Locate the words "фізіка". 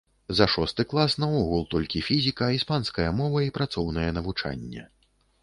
2.07-2.49